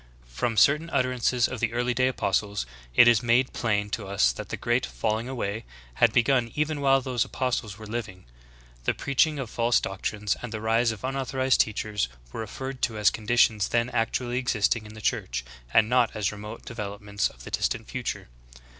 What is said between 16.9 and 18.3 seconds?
opments of the distant future.'